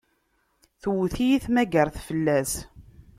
Tewwet-iyi 0.81 1.37
tmaggart 1.43 1.95
fell-as. 2.07 2.51